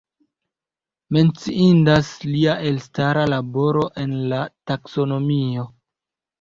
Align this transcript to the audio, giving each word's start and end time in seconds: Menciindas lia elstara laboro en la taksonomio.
Menciindas 1.17 2.09
lia 2.31 2.57
elstara 2.71 3.29
laboro 3.35 3.87
en 4.07 4.19
la 4.35 4.43
taksonomio. 4.73 5.71